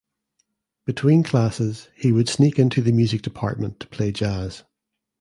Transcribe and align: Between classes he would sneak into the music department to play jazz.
Between 0.85 1.21
classes 1.21 1.87
he 1.93 2.11
would 2.11 2.27
sneak 2.27 2.57
into 2.57 2.81
the 2.81 2.91
music 2.91 3.21
department 3.21 3.79
to 3.81 3.87
play 3.87 4.11
jazz. 4.11 4.63